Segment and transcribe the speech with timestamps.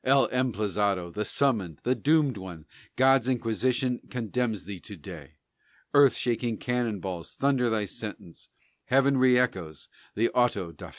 [0.03, 2.65] El Emplazado, the Summoned, the Doomed One!
[2.95, 5.33] God's Inquisition condemns thee to day!
[5.93, 8.49] Earth shaking cannon bolts thunder thy sentence,
[8.85, 10.89] Heaven reëchoes the auto da fé.